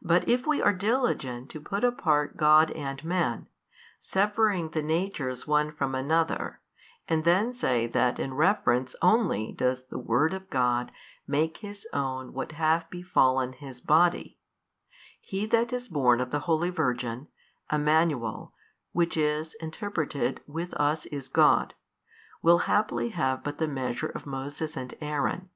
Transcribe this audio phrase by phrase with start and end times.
[0.00, 3.48] But if we are |236 diligent to put apart God and Man,
[3.98, 6.60] severing the Natures one from another,
[7.08, 10.92] and then say that in reference only does the Word of God
[11.26, 14.38] make His own what have befallen His Body;
[15.20, 17.26] He That is born of the holy Virgin,
[17.72, 18.54] Emmanuel,
[18.92, 21.74] which is, interpreted, With us is God,
[22.40, 25.50] will haply have but the measure of Moses and Aaron.